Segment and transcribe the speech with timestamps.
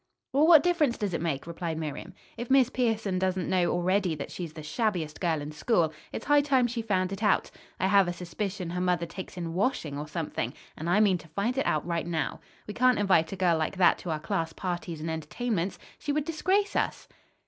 [0.33, 2.15] "Well, what difference does it make?" replied Miriam.
[2.35, 6.41] "If Miss Pierson doesn't know already that she's the shabbiest girl in school, it's high
[6.41, 7.51] time she found it out.
[7.79, 11.27] I have a suspicion her mother takes in washing or something, and I mean to
[11.27, 12.39] find it out right now.
[12.65, 15.77] We can't invite a girl like that to our class parties and entertainments.
[15.99, 17.07] She would disgrace us."